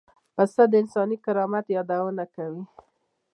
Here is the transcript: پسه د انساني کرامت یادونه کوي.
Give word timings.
پسه 0.35 0.63
د 0.71 0.73
انساني 0.81 1.17
کرامت 1.25 1.65
یادونه 1.75 2.25
کوي. 2.35 2.63